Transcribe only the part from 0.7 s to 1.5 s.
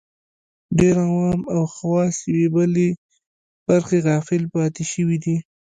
ډېر عوام